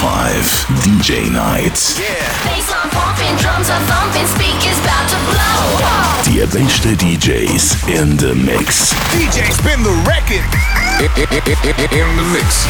[0.00, 0.44] five
[0.80, 1.96] DJ nights.
[6.24, 8.94] The Die DJs in the mix.
[9.12, 10.46] DJ spin the record.
[11.92, 12.66] In the mix.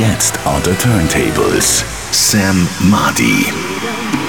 [0.00, 1.84] Jetzt on the turntables.
[2.12, 4.27] Sam Marty.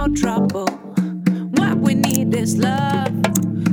[0.00, 0.66] no trouble.
[1.58, 3.22] What we need is love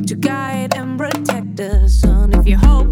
[0.08, 2.04] to guide and protect us.
[2.04, 2.87] And if you hope.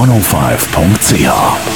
[0.00, 1.69] 105.ch.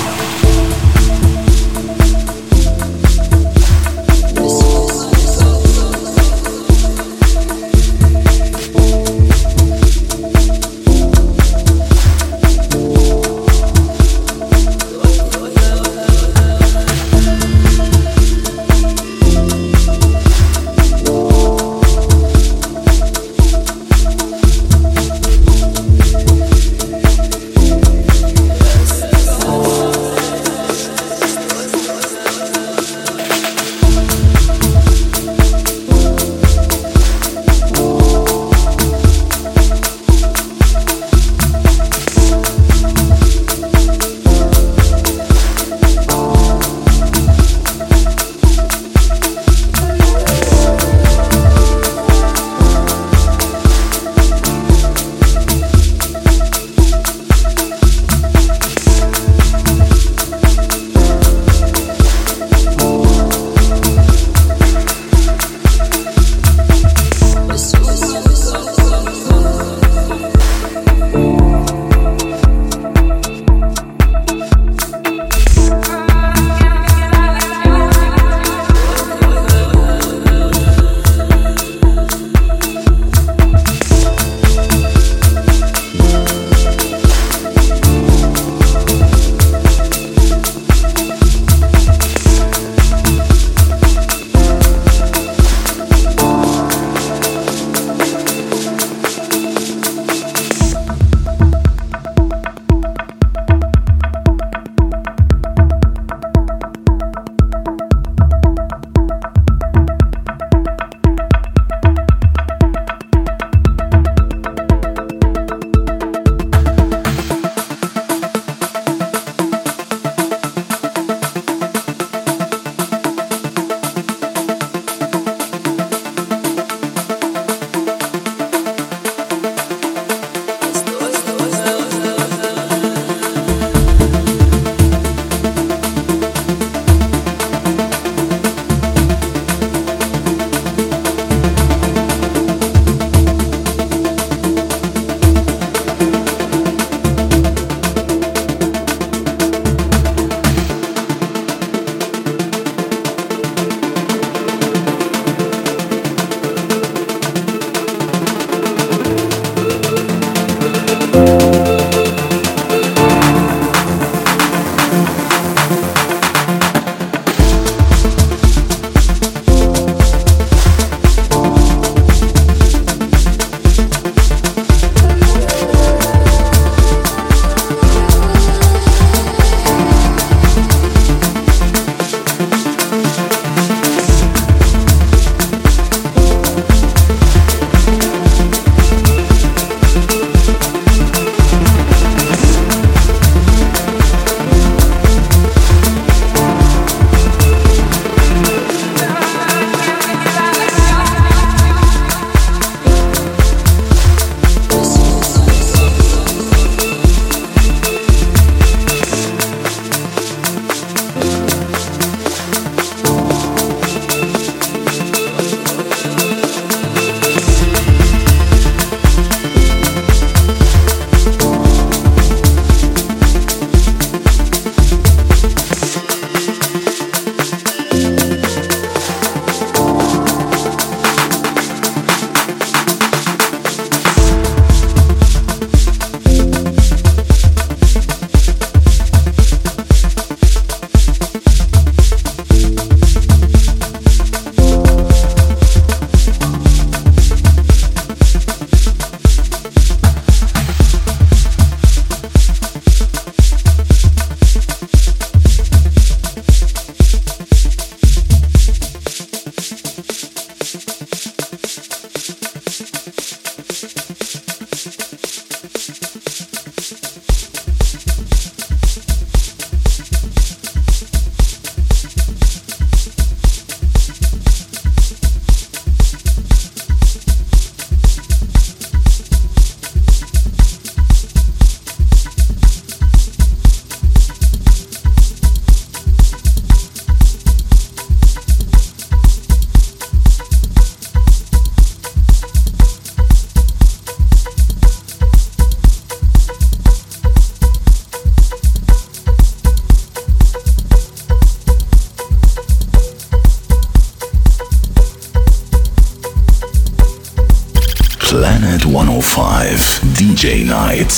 [310.55, 311.14] DJ Nights.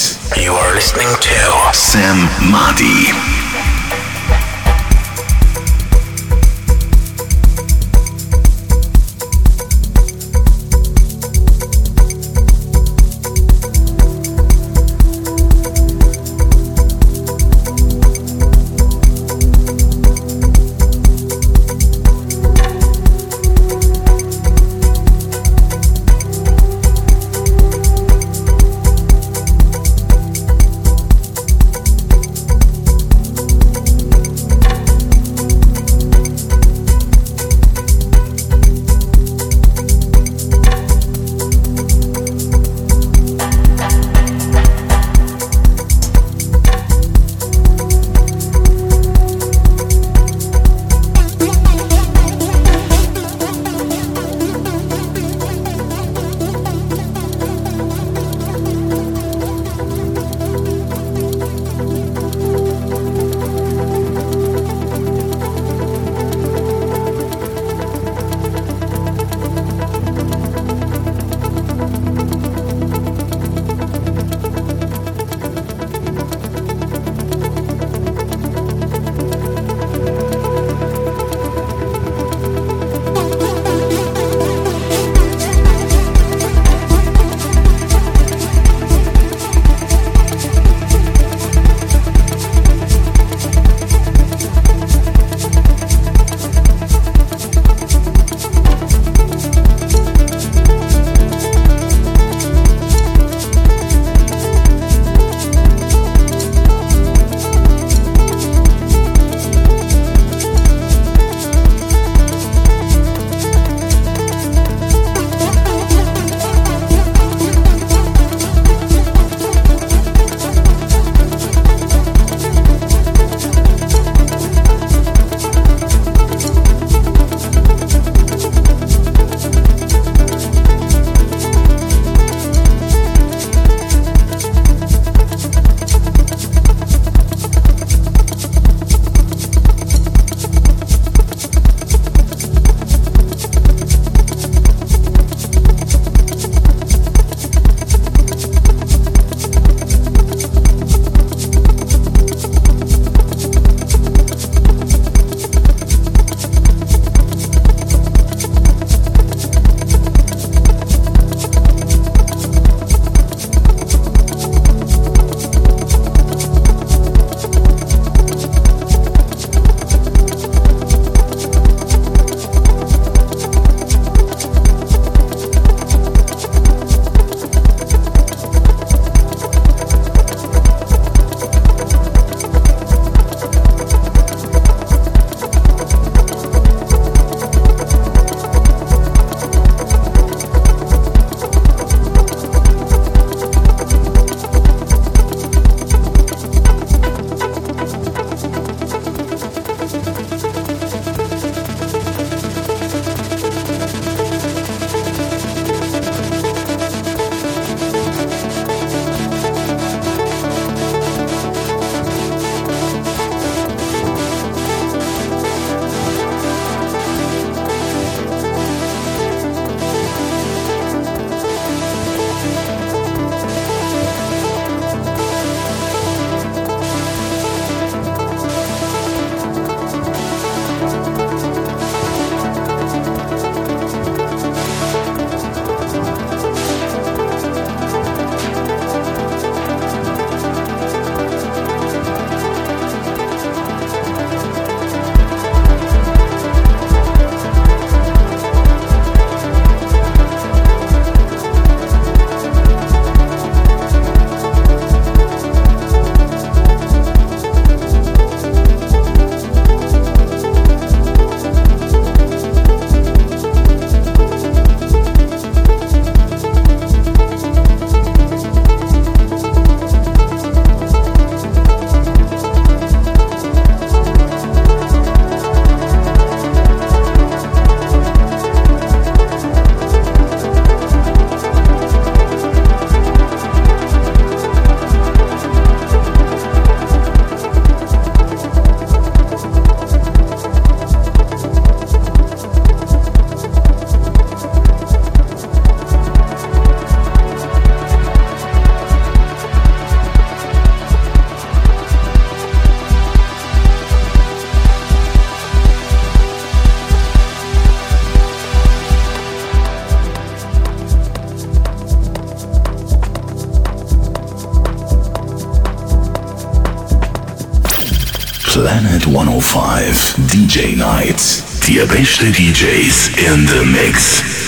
[319.16, 321.42] 105 DJ Nights.
[321.66, 324.45] Die beste DJs in the Mix.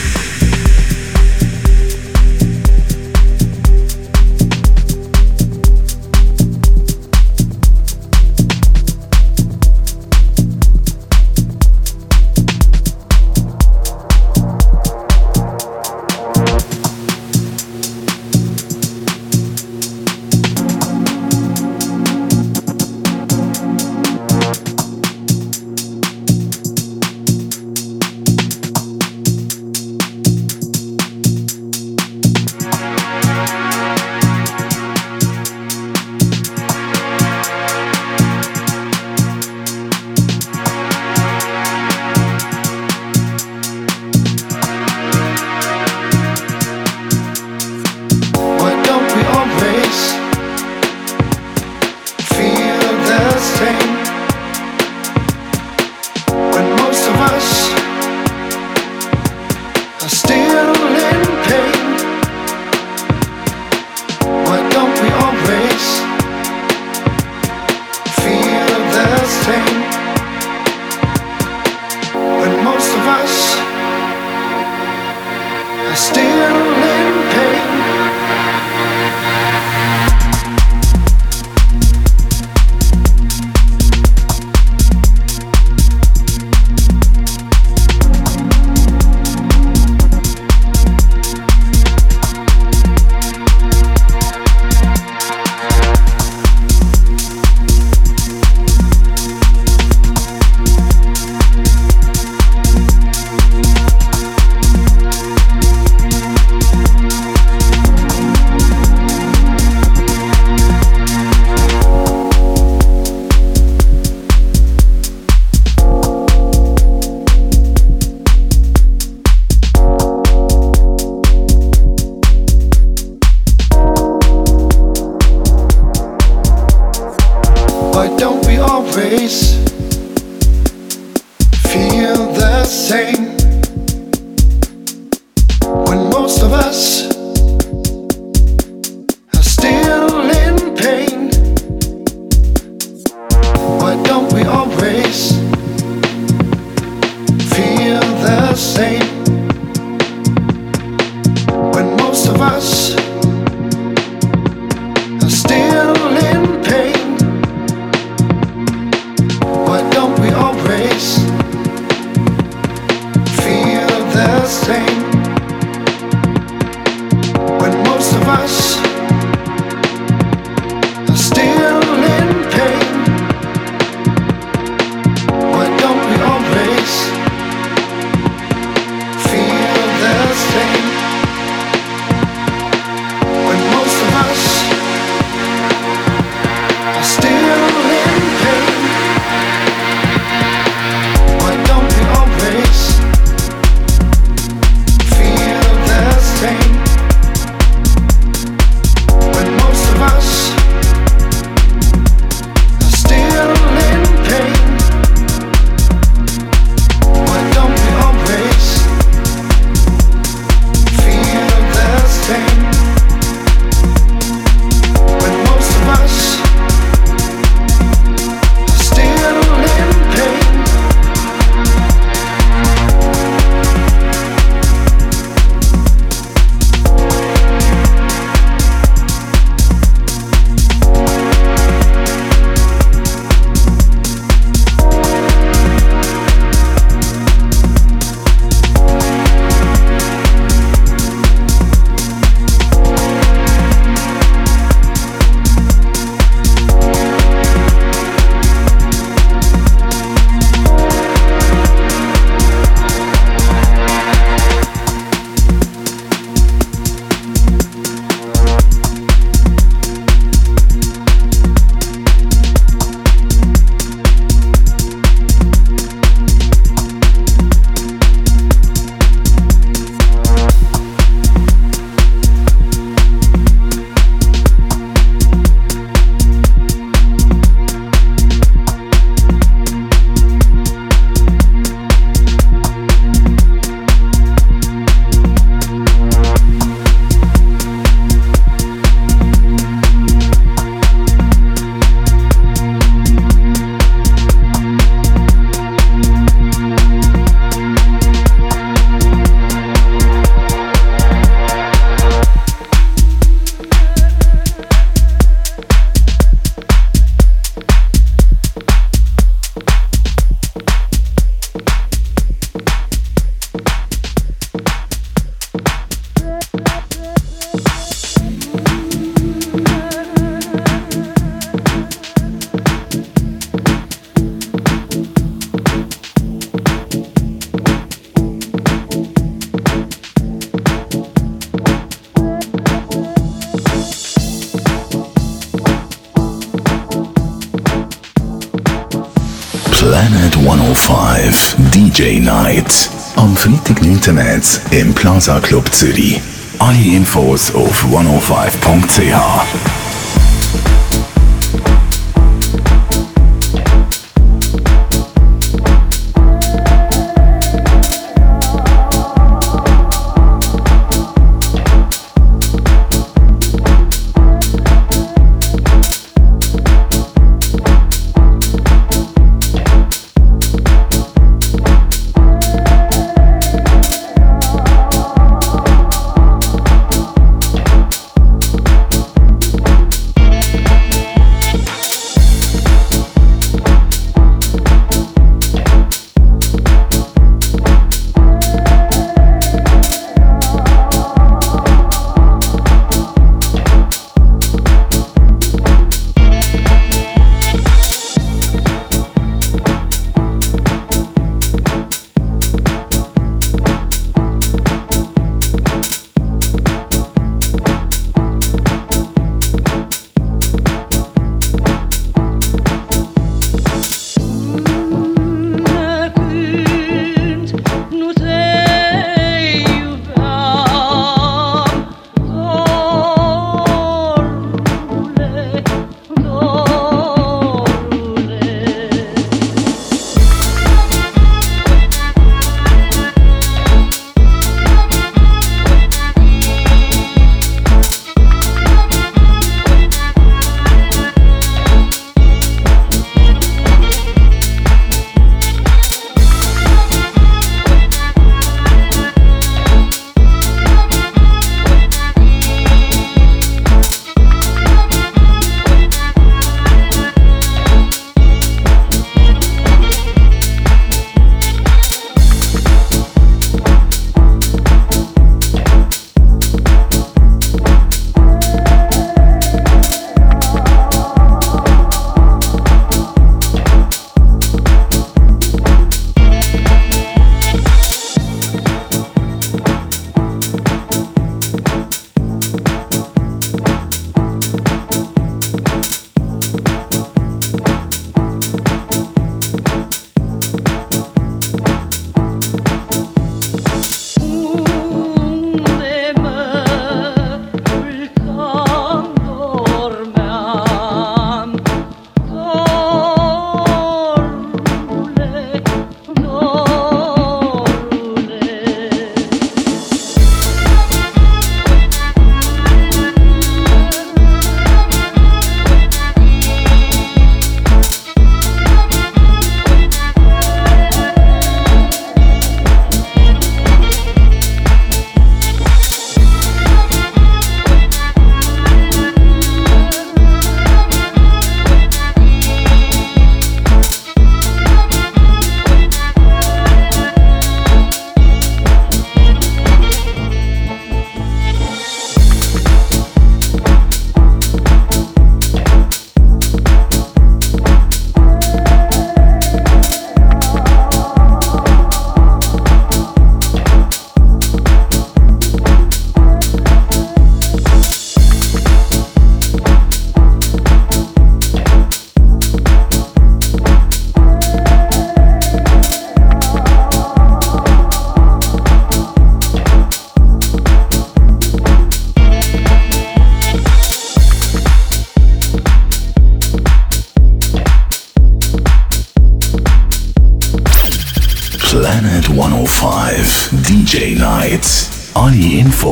[341.98, 342.90] DJ Night.
[343.16, 344.14] Am Freitag 9.
[344.14, 346.20] März im Plaza Club Zürich.
[346.60, 349.77] Alle Infos auf 105.ch.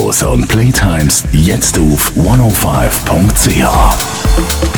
[0.06, 4.75] Infos und Playtimes jetzt auf 105.ch.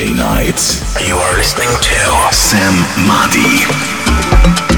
[0.00, 1.06] DJ Night.
[1.06, 2.72] You are listening to Sam
[3.06, 4.69] Madi.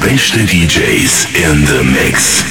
[0.00, 2.49] Besten DJs in the Mix.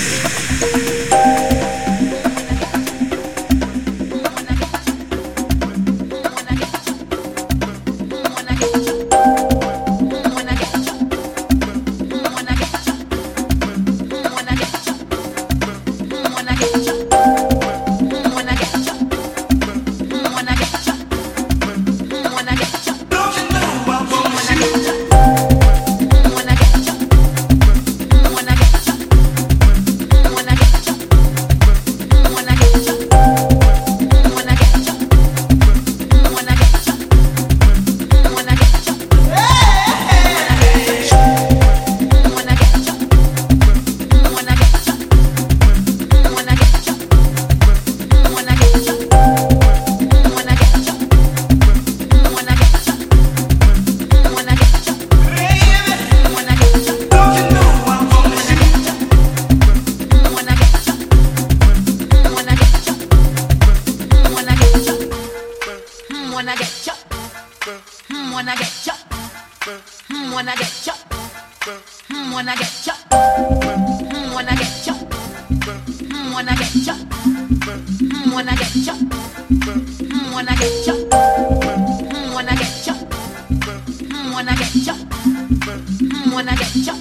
[86.39, 86.95] DJ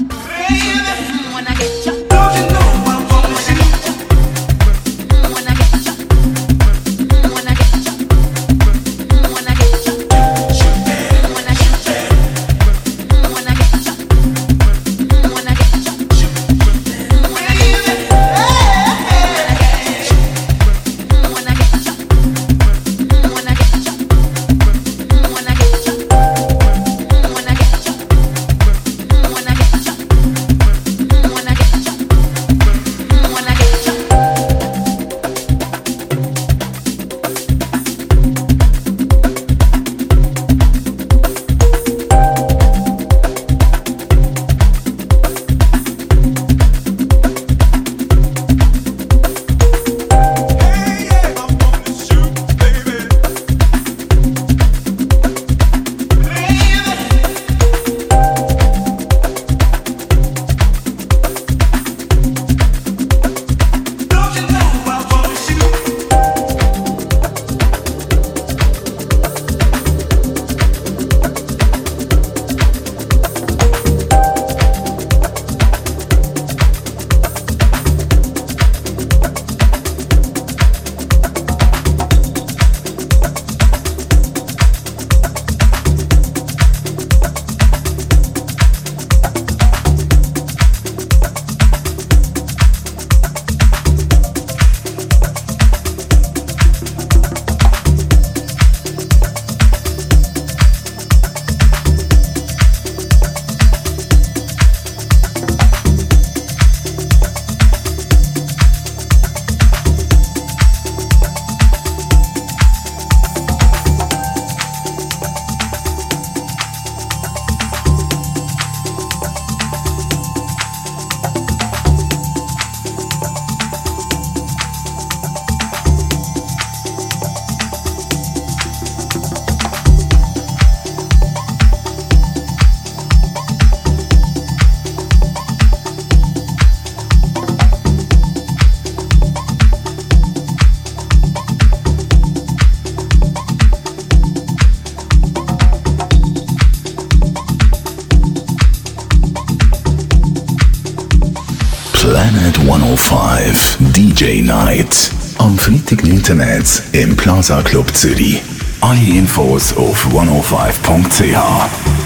[155.96, 156.36] 9.
[156.36, 158.42] März im Plaza Club Zürich.
[158.80, 161.97] Alle Infos auf 105.ch.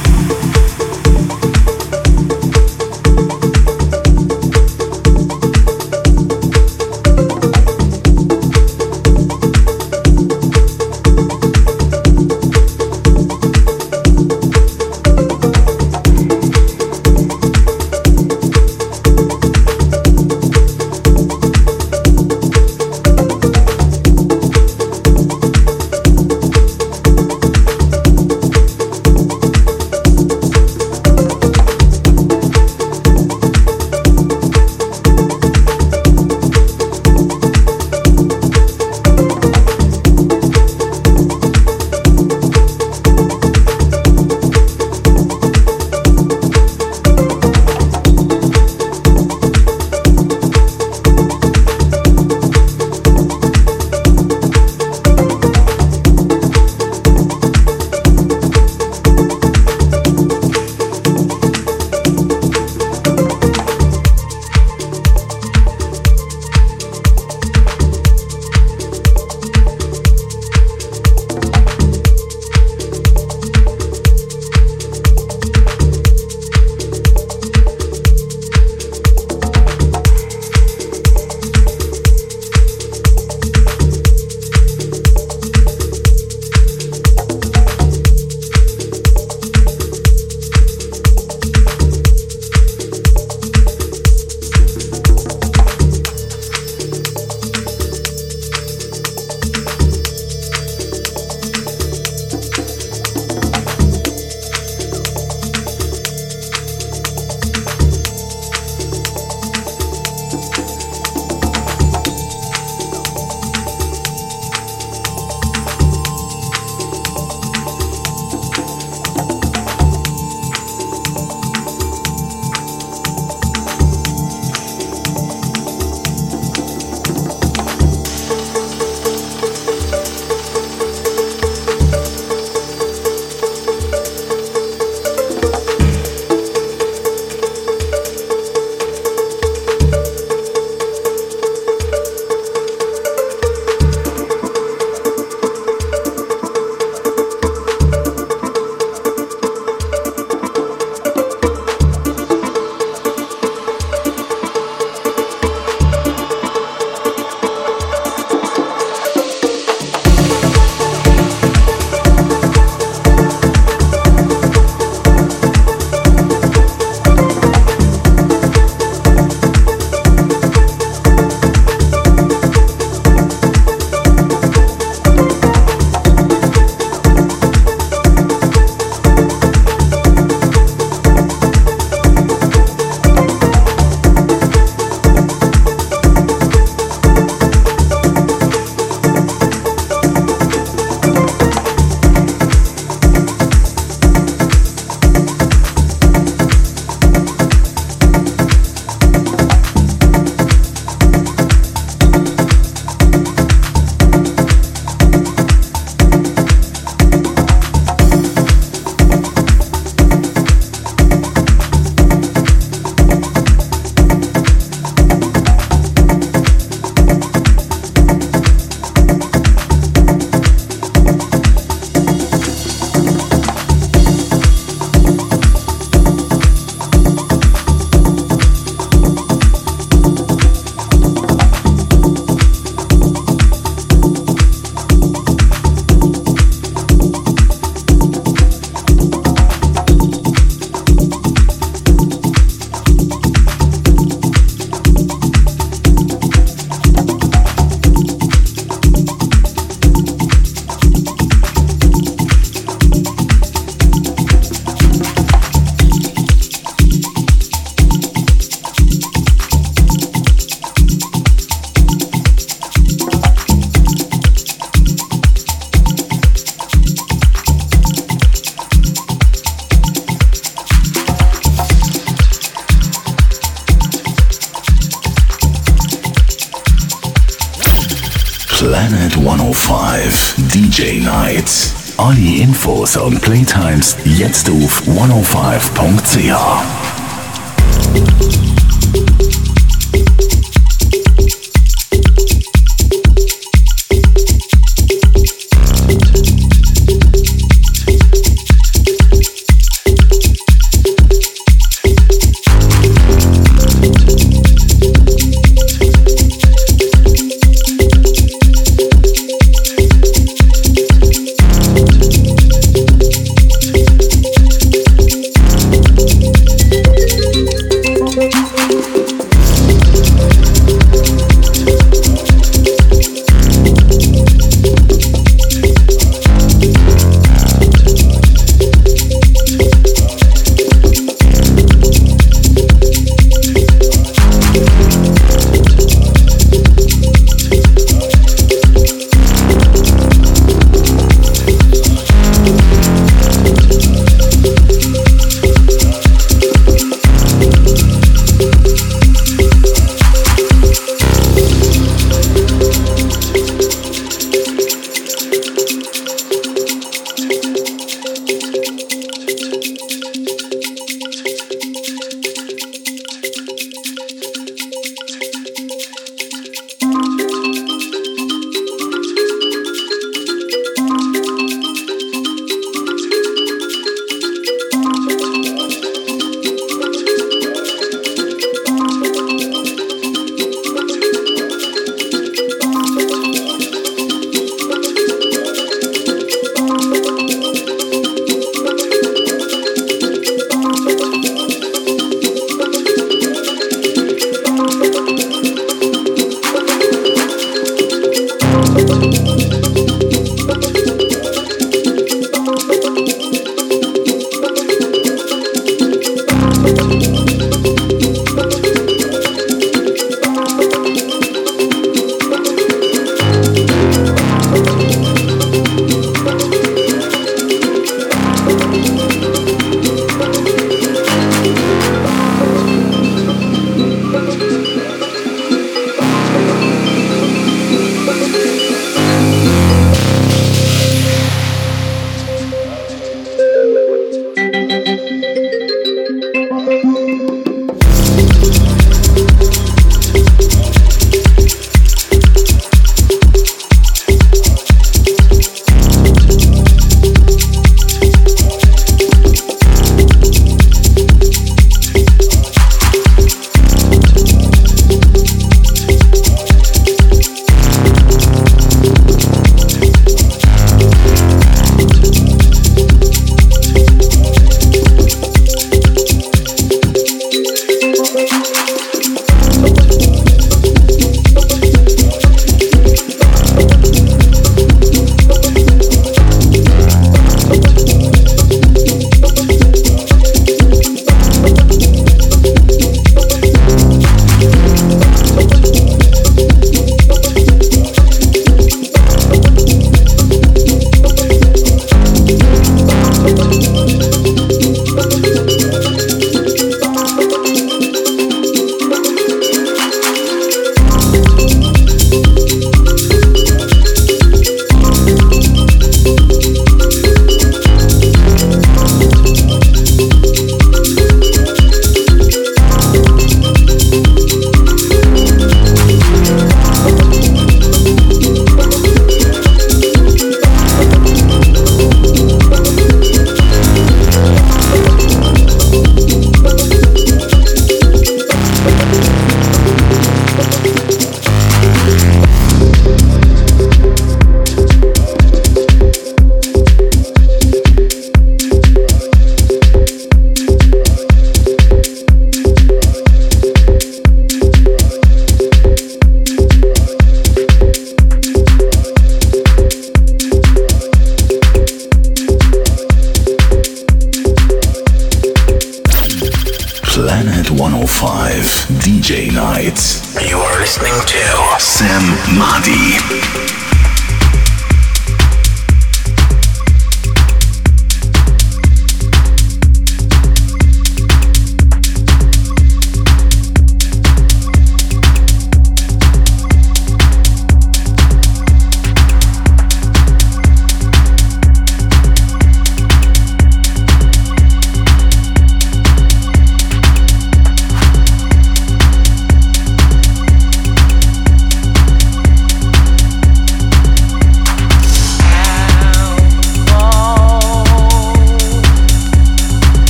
[284.87, 286.73] www.radiof105.ch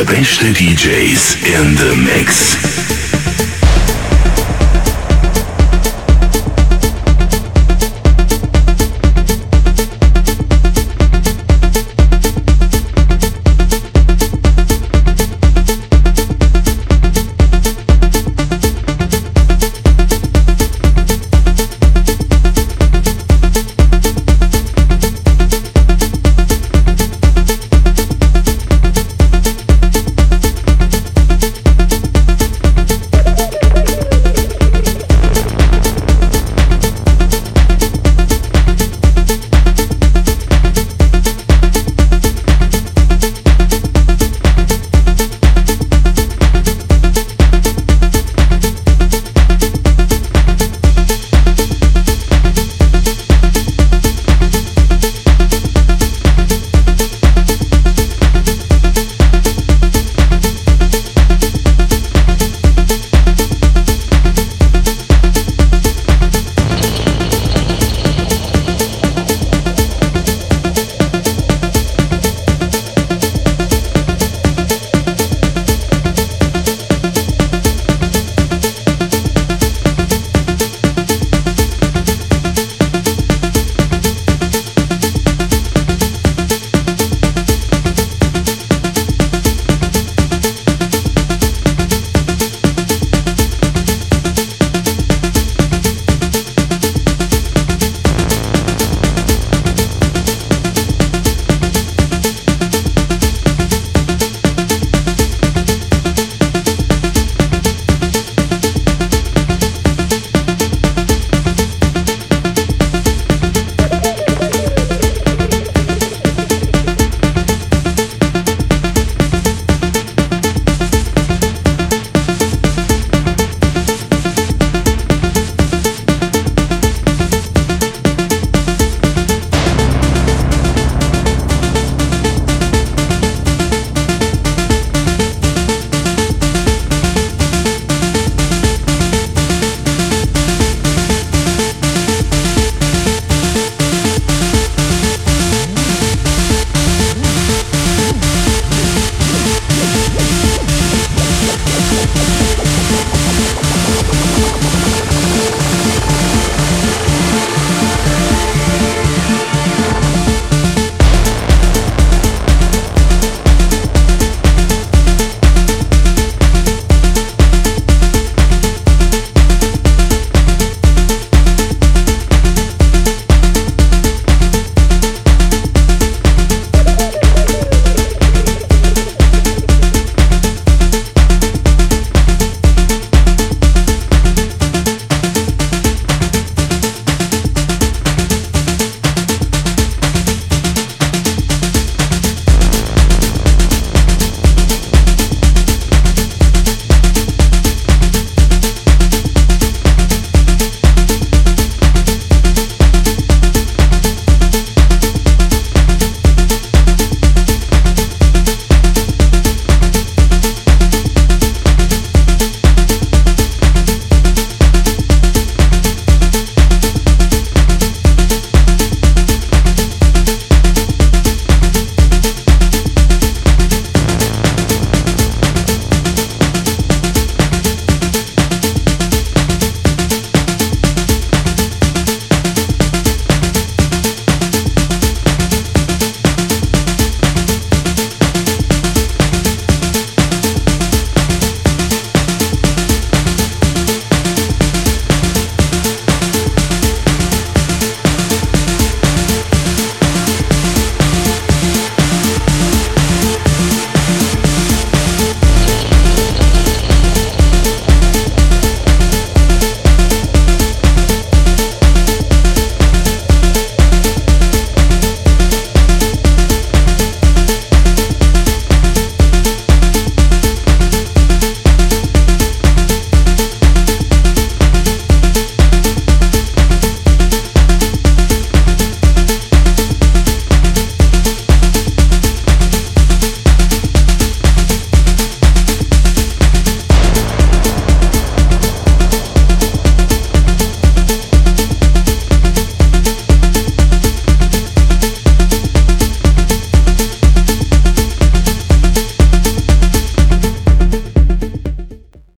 [0.00, 1.34] 105 DJ Nights.
[1.36, 2.89] DJs in the Mix.